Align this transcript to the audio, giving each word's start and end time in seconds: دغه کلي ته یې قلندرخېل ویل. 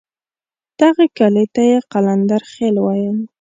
دغه 0.79 1.03
کلي 1.17 1.45
ته 1.53 1.61
یې 1.69 1.77
قلندرخېل 1.91 2.75
ویل. 2.81 3.17